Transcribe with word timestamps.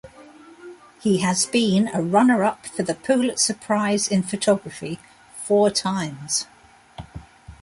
He 0.99 1.19
has 1.19 1.45
been 1.45 1.87
a 1.93 2.01
runner-up 2.01 2.65
for 2.65 2.81
the 2.81 2.95
Pulitzer 2.95 3.53
Prize 3.53 4.07
in 4.07 4.23
photography 4.23 4.97
four 5.45 5.69
times. 5.69 6.47